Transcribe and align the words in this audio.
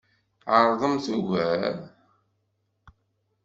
Ɛeṛḍemt 0.55 1.05
ugar. 1.17 1.75